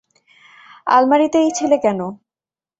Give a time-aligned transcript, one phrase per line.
[0.87, 1.99] আলমারিতে এই ছেলে কেন?